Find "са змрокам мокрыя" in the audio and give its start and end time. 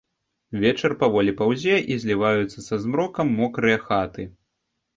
2.71-3.77